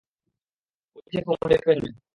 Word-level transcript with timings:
ঐযে 0.97 1.19
কমোডের 1.25 1.61
পেছনে। 1.65 1.89